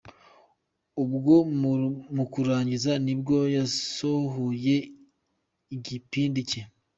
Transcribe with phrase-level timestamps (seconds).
[1.03, 1.35] Ubwo
[2.15, 4.75] mu kurangiza nibwo yasohoye
[5.75, 6.61] igipindi cye.